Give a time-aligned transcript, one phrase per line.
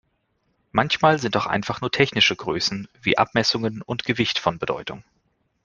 [0.71, 5.03] Manchmal sind auch einfach nur technische Größen wie Abmessungen und Gewicht von Bedeutung.